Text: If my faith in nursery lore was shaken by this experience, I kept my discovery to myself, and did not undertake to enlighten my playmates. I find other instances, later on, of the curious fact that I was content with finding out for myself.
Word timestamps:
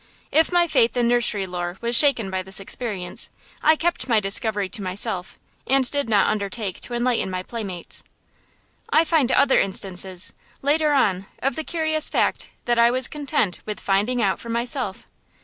If 0.31 0.51
my 0.51 0.65
faith 0.65 0.97
in 0.97 1.07
nursery 1.07 1.45
lore 1.45 1.77
was 1.79 1.95
shaken 1.95 2.31
by 2.31 2.41
this 2.41 2.59
experience, 2.59 3.29
I 3.61 3.75
kept 3.75 4.09
my 4.09 4.19
discovery 4.19 4.67
to 4.67 4.81
myself, 4.81 5.37
and 5.67 5.91
did 5.91 6.09
not 6.09 6.25
undertake 6.25 6.81
to 6.81 6.95
enlighten 6.95 7.29
my 7.29 7.43
playmates. 7.43 8.03
I 8.89 9.03
find 9.05 9.31
other 9.31 9.59
instances, 9.59 10.33
later 10.63 10.91
on, 10.93 11.27
of 11.43 11.55
the 11.55 11.63
curious 11.63 12.09
fact 12.09 12.47
that 12.65 12.79
I 12.79 12.89
was 12.89 13.07
content 13.07 13.59
with 13.67 13.79
finding 13.79 14.23
out 14.23 14.39
for 14.39 14.49
myself. 14.49 15.05